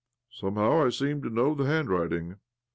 [0.39, 2.37] "Somehow I seem to know the handwriting."